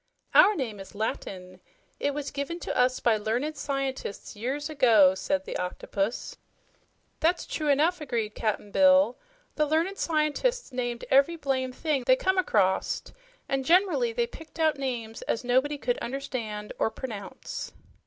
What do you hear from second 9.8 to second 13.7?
scientists named ev'ry blamed thing they come across, an'